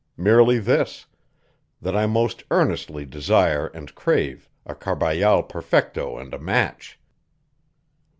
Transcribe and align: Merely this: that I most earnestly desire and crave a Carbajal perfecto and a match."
Merely 0.17 0.57
this: 0.57 1.05
that 1.79 1.95
I 1.95 2.07
most 2.07 2.43
earnestly 2.49 3.05
desire 3.05 3.67
and 3.67 3.93
crave 3.93 4.49
a 4.65 4.73
Carbajal 4.73 5.43
perfecto 5.43 6.17
and 6.17 6.33
a 6.33 6.39
match." 6.39 6.99